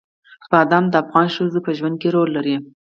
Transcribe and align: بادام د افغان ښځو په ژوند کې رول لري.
بادام 0.51 0.85
د 0.89 0.93
افغان 1.03 1.27
ښځو 1.35 1.59
په 1.65 1.71
ژوند 1.77 1.95
کې 2.01 2.09
رول 2.15 2.29
لري. 2.37 2.55